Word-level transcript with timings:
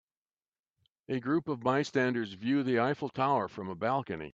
A 1.09 1.19
group 1.19 1.47
of 1.47 1.59
bystanders 1.59 2.33
view 2.33 2.63
the 2.63 2.79
Eiffel 2.79 3.09
Tower 3.09 3.47
from 3.47 3.69
a 3.69 3.75
balcony. 3.75 4.29